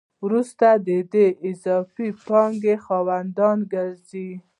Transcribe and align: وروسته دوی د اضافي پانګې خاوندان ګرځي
وروسته 0.25 0.67
دوی 0.85 1.01
د 1.13 1.15
اضافي 1.49 2.07
پانګې 2.25 2.75
خاوندان 2.85 3.57
ګرځي 3.73 4.29